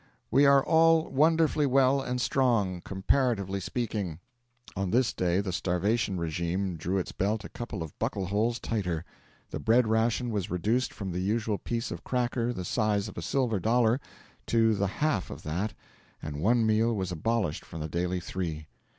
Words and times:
'We 0.31 0.47
are 0.47 0.65
all 0.65 1.09
wonderfully 1.09 1.67
well 1.67 2.01
and 2.01 2.19
strong, 2.19 2.81
comparatively 2.83 3.59
speaking.' 3.59 4.17
On 4.75 4.89
this 4.89 5.13
day 5.13 5.41
the 5.41 5.51
starvation 5.53 6.17
regime 6.19 6.75
drew 6.75 6.97
its 6.97 7.11
belt 7.11 7.43
a 7.45 7.49
couple 7.49 7.83
of 7.83 7.99
buckle 7.99 8.25
holes 8.25 8.57
tighter: 8.57 9.05
the 9.51 9.59
bread 9.59 9.85
ration 9.85 10.31
was 10.31 10.49
reduced 10.49 10.91
from 10.91 11.11
the 11.11 11.21
usual 11.21 11.59
piece 11.59 11.91
of 11.91 12.03
cracker 12.03 12.51
the 12.51 12.65
size 12.65 13.07
of 13.09 13.15
a 13.15 13.21
silver 13.21 13.59
dollar 13.59 14.01
to 14.47 14.73
the 14.73 14.87
half 14.87 15.29
of 15.29 15.43
that, 15.43 15.75
and 16.19 16.41
one 16.41 16.65
meal 16.65 16.95
was 16.95 17.11
abolished 17.11 17.63
from 17.63 17.79
the 17.79 17.87
daily 17.87 18.19
three. 18.19 18.65